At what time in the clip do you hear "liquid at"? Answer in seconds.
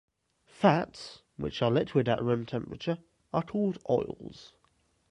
1.69-2.23